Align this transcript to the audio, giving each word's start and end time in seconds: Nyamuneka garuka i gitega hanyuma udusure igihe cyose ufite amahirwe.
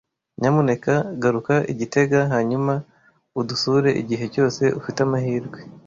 Nyamuneka 0.39 0.93
garuka 1.21 1.53
i 1.71 1.73
gitega 1.79 2.19
hanyuma 2.33 2.73
udusure 3.39 3.89
igihe 4.01 4.25
cyose 4.33 4.63
ufite 4.79 4.99
amahirwe. 5.07 5.59